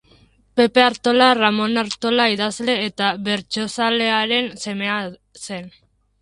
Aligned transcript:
Pepe 0.55 0.79
Artola, 0.85 1.27
Ramon 1.39 1.77
Artola 1.81 2.25
idazle 2.37 2.77
eta 2.87 3.11
bertsozalearen 3.29 4.49
semea 4.65 4.97
zen. 5.45 5.71